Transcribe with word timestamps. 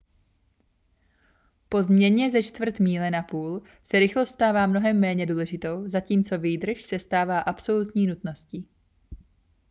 po 1.69 1.83
změně 1.83 2.31
ze 2.31 2.43
čtvrt 2.43 2.79
míle 2.79 3.11
na 3.11 3.23
půl 3.23 3.61
se 3.83 3.99
rychlost 3.99 4.29
stává 4.29 4.67
mnohem 4.67 4.99
méně 4.99 5.25
důležitou 5.25 5.87
zatímco 5.89 6.39
výdrž 6.39 6.81
se 6.81 6.99
stává 6.99 7.39
absolutní 7.39 8.07
nutností 8.07 8.67